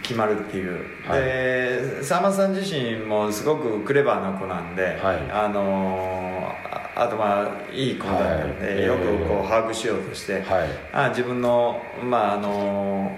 [0.00, 1.22] 決まるっていう、はい。
[1.22, 5.28] でさんまさん自身もすごくクレバーな子なんで、はい。
[5.28, 6.54] あの
[6.94, 8.84] ああとまあいい子だったんで、はい。
[8.84, 10.68] よくこええう把握しようとして、はい。
[10.92, 13.10] あ自分のまああの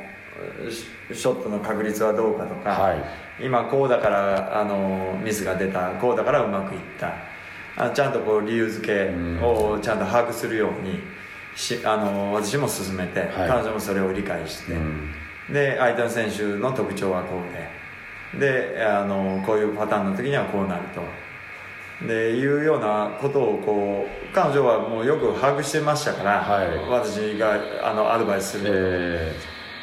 [1.11, 3.44] シショットの確率はどうかとか、はい。
[3.44, 7.31] 今こうだからあのミスが出たこうだからうまくいった
[7.76, 9.11] あちゃんとこう理由付け
[9.42, 11.00] をちゃんと把握するように
[11.54, 13.30] しあの私も進めて、はい。
[13.48, 15.11] 彼女もそれを理解して、うん。
[15.52, 17.82] で相手の選手の特徴はこうで。
[18.32, 21.02] であのこういうパターンの時にはこうなると。
[22.06, 26.78] でいうようなことをこう彼女はもうよく把握してましたから、はい。
[26.88, 29.32] 私があのアドバイスする、え。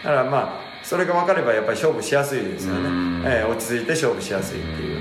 [0.03, 2.81] だからまあそれが分かればやっぱり勝負しやすいですよね。
[2.81, 4.98] うん、ええ落ち着いて勝負しやすいっていう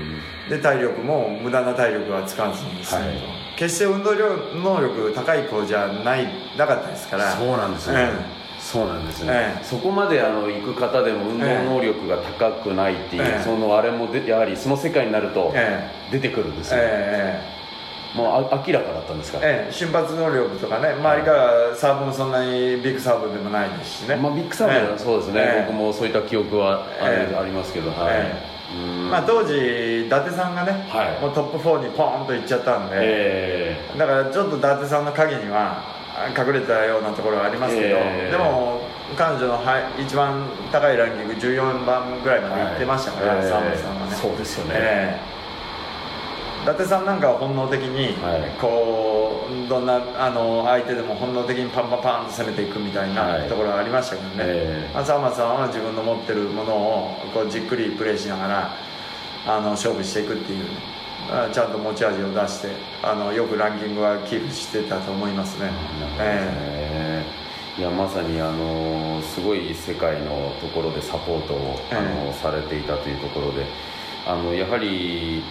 [0.49, 3.15] で体力も無駄な体力は使わずに済むと、はい。
[3.55, 7.31] 決して運動量能力高い子じゃないなかったですから。
[7.31, 9.63] そうなんですね、えそうなんですね、ええ。
[9.63, 13.43] そこまであの行く方でも運動能力が高くないっていう、ええ。
[13.43, 17.59] そのあれもでやはりその世界になるとえ出てくるんですよ、ええ
[18.15, 19.69] もうあ明らかだったんですか、ええ。
[19.69, 20.89] え瞬発能力とかね。
[20.93, 24.97] 周りからサーブもそんなにビッグサーブでもないですしね、まあ、ビッグサーブはええ。
[24.97, 25.65] そうですね、ええ。
[25.67, 27.35] 僕もそういった記憶はあ,、ええ。
[27.35, 28.33] ありますけどはい、
[29.09, 31.21] まあ、当時伊達さんがね、はい。
[31.21, 35.81] もうトップ4にポーンと行っちゃったんで、えだからちょっと伊達さんの影には
[36.15, 38.31] あ隠れたようなところはありますけど、ええ。
[38.31, 38.81] でも
[39.17, 43.47] 彼女のはい一番高いランキング14番ぐらいまで行ってましたから、はい。
[43.47, 44.15] 沢松さんはね。
[44.15, 45.38] そうですよね
[46.73, 48.51] 達さんなんかは本能的に、はい。
[48.59, 53.49] こうどんなあの相手でも本能的にパンパンパンと攻めていくみたいはない。
[53.49, 54.93] ところがありましたけどね、ええ。
[54.93, 58.75] まあ沢村さんは自分の持ってるものをこうじっくりプレーしながら
[59.47, 60.65] あの勝負していくっていう
[61.51, 62.69] ちゃんと持ち味を出して
[63.03, 65.69] あのよくランキングはキープしてたと思いますね、
[66.19, 67.23] え
[67.77, 67.81] え。
[67.81, 73.65] いやまさにあのすごい世界のところでサポートを、あのされていたというところで
[74.27, 75.41] あのやはり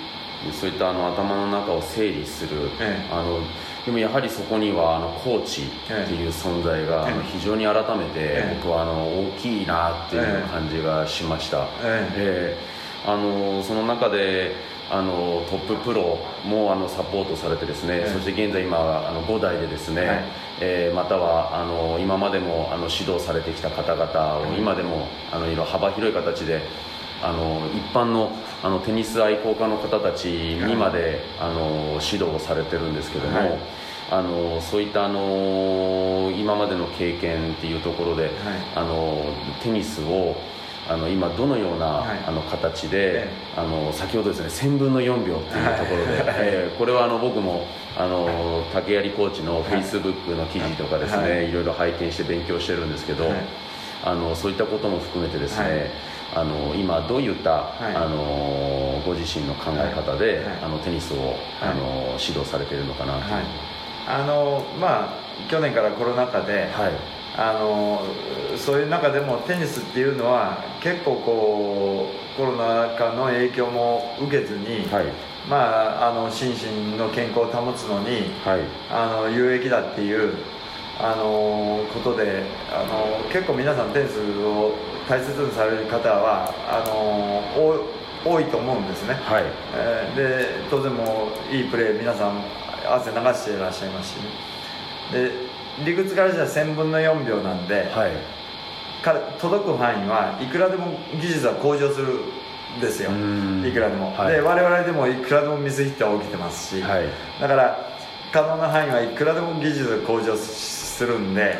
[0.53, 3.13] そういったあの頭の中を整理する、ええ。
[3.13, 3.41] あの
[3.85, 8.61] でもやはりそこにはあのコーチっていう存在が、非常に改めてええ。
[8.63, 12.57] 僕はあの大きいなっていう感じがしました、ええ。
[12.57, 12.59] え
[13.07, 14.55] あのその中で
[14.91, 18.13] あのトッププロもあのサポートされてですね、ええ。
[18.13, 20.25] そして現在今あの5代でですね、はい。
[20.61, 26.63] えーまたはあの今までもあの指導されてきた方々を今でもあのいろいろ幅広い形で
[27.23, 33.59] あの一般のあのテニス愛好家の方たちにまで、あの指導をされてるんですけども、はい。
[34.11, 38.31] あのそういったあの今までの経験っていうところで、
[38.75, 39.23] あの
[39.63, 40.35] テニスを
[40.89, 42.19] あの今どのような、はい。
[42.27, 47.67] あの形で、えあの先ほどですね1000分の4秒っていうところで、えーこれはあの僕も
[47.97, 53.39] あの竹槍コーチのフェイスブックの記事とかですね、、はいろいろ拝見して勉強してるんですけど、はい。
[54.05, 55.91] あのそういったことも含めてですね、はい
[56.35, 57.51] あの今どういった、
[57.91, 57.95] い。
[57.95, 60.45] あのご自身の考え方で、はい。
[60.45, 60.59] はい。
[60.63, 63.45] あのテニスを、あの指導されているのかなとい。
[64.07, 65.09] あのまあ
[65.51, 66.93] 去年からコロナ禍で、はい。
[67.37, 68.03] あの
[68.57, 75.07] そういう中でもテニスっていうのは結構こうコロナ禍の影響も受けずに、はい。
[75.49, 75.57] ま
[76.03, 78.61] あ、あの心身の健康を保つのにはい。
[78.91, 80.35] あの有益だっていう
[81.01, 84.75] あのことであの結構皆さんテニスを
[85.09, 89.45] 大切にされる方はあの多多いと思うんですね、はい。
[89.75, 92.43] えーで当然もういいプレー皆さん
[92.85, 94.17] 汗流していらっしゃいますし。
[94.17, 94.49] ね
[95.13, 95.31] で
[95.85, 98.11] 理屈からじゃ1000分の4秒なんで、はい。
[99.41, 102.09] 届く範囲はいくらでも技術は向上する
[102.77, 103.11] んですよ。
[103.11, 103.65] うん。
[103.65, 104.35] いくらでも、はい。
[104.35, 107.05] で我々でもいくらでもミスヒットは起きてますし、はい。
[107.41, 107.79] だから
[108.33, 111.55] 可能な範囲はいくらでも技術が向上するんで、はい。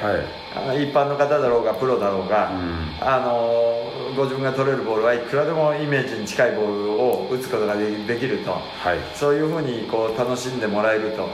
[0.57, 2.89] あの一般の方だろうがプロだろうが、うん。
[3.01, 3.83] あの
[4.17, 7.87] ご自分が取れるボールはいくらでもイメージに近いボールを打つことがで
[8.19, 8.53] きると。
[8.53, 8.59] は
[8.95, 8.99] い。
[9.15, 11.29] そういうふうにこう楽しんでもらえると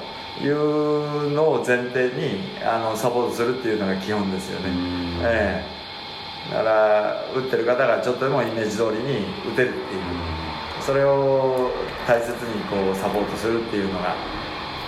[0.44, 4.68] いうのを前提にあのサポートするっていうのが基本ですよね。
[4.68, 5.64] うん、え
[6.50, 6.54] え。
[6.54, 10.34] だから打ってる方がちょっとでもイメージ通りに打てるっていう。
[10.84, 11.70] それを
[12.06, 14.14] 大切にこうサポートするっていうのが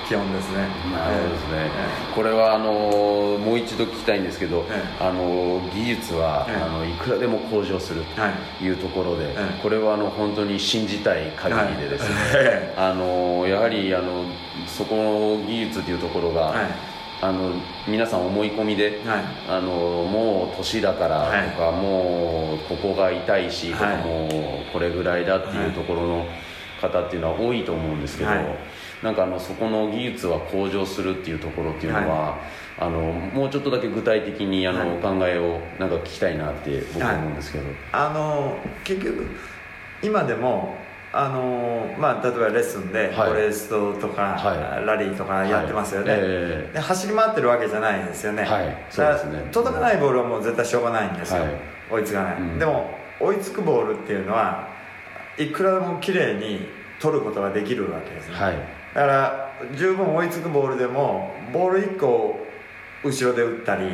[0.07, 0.69] 基本ですね。
[0.95, 1.71] なるほどですね、
[2.13, 6.63] えこれはあのもう一度聞きたいんですけど、えあの技術は、ええ。
[6.63, 8.05] あのいくらでも向上する
[8.59, 9.61] というところで、ええ。
[9.61, 12.15] これはあの本当に信じたい限りでですね、
[12.77, 12.91] はい。
[12.93, 14.25] あのやはりあの
[14.69, 16.67] そこの技術というところが、はい。
[17.23, 17.51] あの
[17.89, 19.25] 皆さん思い込みで、はい。
[19.49, 19.71] あの
[20.05, 23.97] もう年だからとか、もうここが痛いしとか、はい。
[24.05, 24.29] も
[24.69, 26.27] うこれぐらいだっていうところの
[26.81, 28.47] 方っていうのは多いと思うんですけど、はい
[29.03, 32.39] なんかあのそこの技術は向上するっていうところっていうのは、
[32.79, 34.99] あのもうちょっとだけ具体的にあの、はい。
[34.99, 39.27] お考えをなんか聞きたいなって僕は思うんですけど、あの結局
[40.03, 40.77] 今でも
[41.13, 43.13] あのまあ例えばレッスンではい。
[43.13, 44.87] フォレストとか、はい。
[44.87, 48.77] ラリーとかやってますよね、はいえで走り回ってるわけじゃないんですよね、はい。
[48.91, 49.49] そうですね。
[49.53, 51.53] 届かないボールはもう絶対しょうがないんですよ、はい。
[51.91, 52.59] 追いつかない、うん。
[52.59, 54.69] でも追いつくボールっていうのは
[55.39, 56.67] いくらでも綺麗に
[57.01, 58.55] 取ることができるわけですね、はい
[58.97, 62.41] だから十分追いつくボールでもボール1個
[63.05, 63.91] 後ろで打ったり、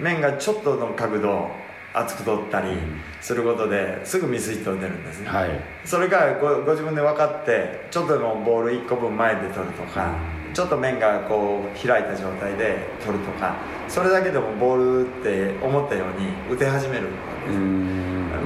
[0.00, 1.50] 面がちょっとの角度
[1.92, 2.68] 厚く取ったり
[3.20, 5.50] することですぐミスヒットが出るんですね、はい。
[5.84, 10.14] それがごご自分で分かってちょっとでもボール1個分前で取るとか、
[10.54, 17.08] ちょっと面がこう開いた状態で取るとかそれだけでもボールって思ったように打て始める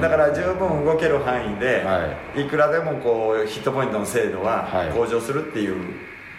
[0.01, 2.45] だから十分動ける範囲で、、はい。
[2.45, 4.89] くらでもこうヒットポイントの精度ははい。
[4.89, 5.75] 向上するっていう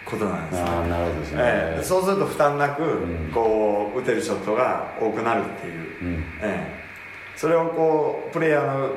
[0.05, 1.83] ことなんですね、ああなるほどですね、ええ。
[1.83, 3.31] そうすると負担なく、ん。
[3.33, 6.23] こう打てるショットが多くなるっていう、うん。
[6.41, 6.79] ええ。
[7.35, 8.89] それをこうプレイヤーの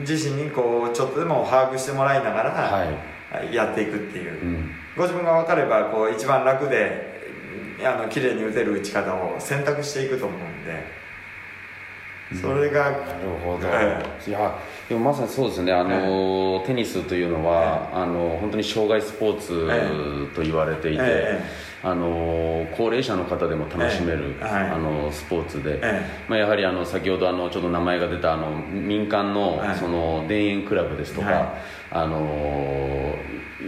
[0.00, 3.54] 自身にこうちょっとでも把握してもらいながら、はい。
[3.54, 4.70] やっていくっていう、うん。
[4.96, 7.10] ご自分が分かればこう一番楽で
[7.82, 10.84] あの綺麗に打てる打ち方を選択していくと思うんで
[12.34, 13.02] それが、なる
[13.44, 14.30] ほど、えい。
[14.30, 14.56] や
[14.88, 15.72] でもまさにそうですね。
[15.72, 21.42] あの、テニスというのは、あの本当に障害スポーツと言われていて、え
[21.82, 29.76] あの高齢者の方でも楽しめる、あのスポーツで、えまあ、やはりあの先ほどあのちょっと名前が出たあの民間のはい。
[29.76, 33.14] その田園クラブですとか、はいあの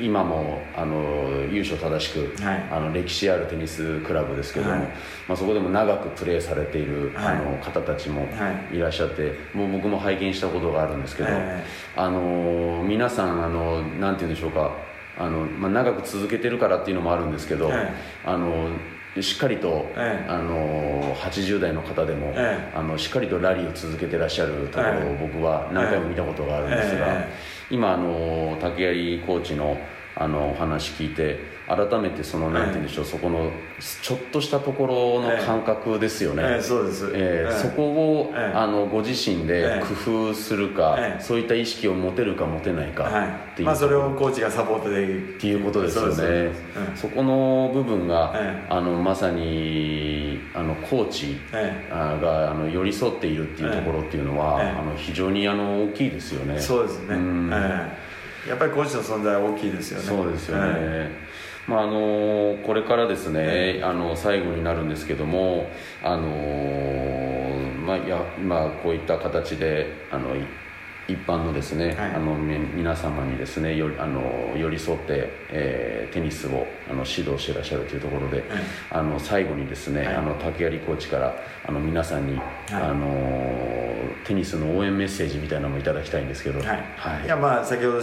[0.00, 2.68] 今もあの優勝正しく、はい。
[2.70, 4.80] あの歴史あるテニスクラブですけども、はい。
[5.28, 7.36] まあ、そこでも長くプレーされている、はい。
[7.36, 8.78] あの方たちもはい。
[8.78, 11.62] らっしゃって、もう僕も拝見したことがあるんですけど、え
[11.96, 14.72] あの皆さんあのなんて言うんでしょうか
[15.18, 17.92] あの、まあ、長く続けてるからっていうのもあるんですけど、はい。
[18.24, 18.70] あの
[19.20, 27.28] しっかりと、ええあの80代の方でも、ええあのしっかりとラリーを続けてらっしゃるところをええ僕は何回も見たことがあるんですが、え
[27.72, 29.78] 今あの竹槍コーチの
[30.14, 33.50] あのお話聞いて改めてその何て言うんでしょう、そこの
[34.02, 37.10] ちょっとしたところの感覚ですよね、ええそうです。
[37.14, 43.28] えーええそこを、ええあのご自身でええ工夫するか、ええそういった意識を持てるか持てないかはい。
[43.28, 46.52] っていう、まあそれをコーチがサポートでっていうことですよね。
[46.94, 56.60] そこの部分が、ええあのまさにあのコーチがあの寄り添っているっていうところっていうのは、ええあの非常にあの大きいですよね。
[56.60, 57.16] そうですね、
[58.48, 60.04] やっぱりコーチの存在は大きいですよね。
[60.04, 61.10] そうですよね、え
[61.68, 65.70] まあ、あのこれからですね、あの最後になるんですけども、
[66.02, 66.26] あの
[67.86, 70.40] まあ、いや今こういった形であのい
[71.08, 72.14] 一般のですね、はい。
[72.14, 78.44] あのみ皆様にですねよりあの寄り添って、えーテニスをあの指導していらっしゃるというところで、
[78.90, 80.16] あの最後にですね、はい。
[80.16, 81.34] あの竹槍コーチから
[81.66, 82.38] あの皆さんに、
[82.70, 86.68] あのテニスの応援メッセージみたいなのもいただきたいんですけど、はい。
[86.68, 87.24] はい。
[87.24, 88.02] いやまあ先ほど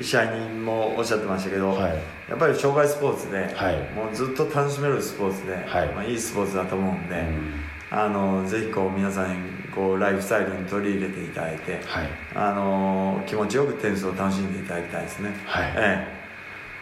[0.00, 1.94] し試合人もおっしゃってましたけど、はい。
[2.28, 3.76] やっぱり障害スポーツで、はい。
[3.94, 5.88] もうずっと楽しめるスポーツで、はい。
[5.88, 7.54] まあ、いいスポーツだと思うんで、うん。
[7.90, 12.08] あのぜひこう皆さんにこうライフスタイルに取り入れていただいて、はい。
[12.34, 15.72] あの気持ちよくテニスを楽しんでいただきたいですね、はい。
[15.76, 16.18] え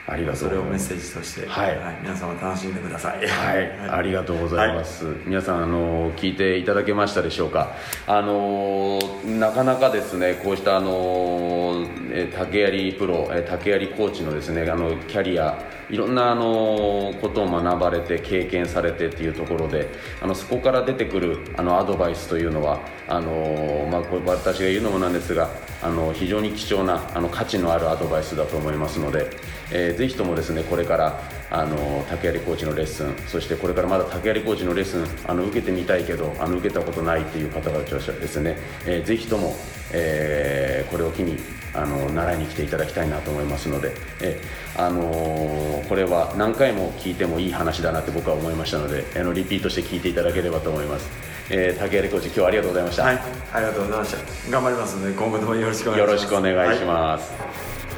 [0.09, 1.79] ありがとうえそれをメッセージとして、はい。
[2.01, 3.27] 皆様楽しんでください。
[3.27, 7.73] はい、 ありがとうございます、皆さんあの聞いていただけましたでしょうか？
[8.07, 11.66] あのなかなかですねこうしたあの
[12.11, 15.59] え竹槍プロえ竹槍コーチのですねあのキャリア
[15.89, 19.89] いろんなあのことを学ばれて経験されてっていうところで
[20.21, 25.51] あのそこから出てくるあのアドバイスというのはあの、まあ、これ私が言うのもなんですが
[25.83, 29.31] あの非常に貴重なあの価値のあるアドバイスだと思いますので、
[29.71, 31.21] えーぜひともですねこれから
[31.51, 39.55] あの竹槍コーチのレッスンそしてこれからまだ竹槍コーチのレッスンあの受けてみたいけどあの受けたことないっていう方々はですね、えーぜひとも、
[39.93, 41.39] えーこれを機に
[41.75, 51.09] あの習いに来ていただきたいなと思いますので、えーあのーこれは何回も聞いてもいい話だなって僕は思いましたのであのリピートして聞いていただければと思います、
[51.51, 53.21] えー竹槍コーチ今日はありがとうございました、はい、
[53.53, 54.51] ありがとうございました。
[54.51, 56.11] 頑張りますので今後ともよろしくお願いします。
[56.11, 57.33] よろしくお願いしはます、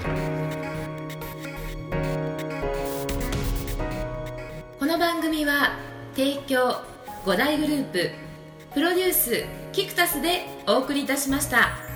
[0.05, 0.48] この
[5.29, 5.77] 組は
[6.17, 6.81] 提供
[7.27, 8.11] 5大グループ
[8.73, 11.88] プロデュースキクタスでお送りいたしました。